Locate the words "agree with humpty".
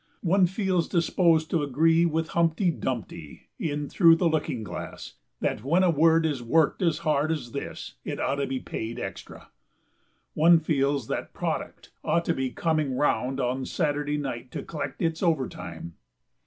1.61-2.71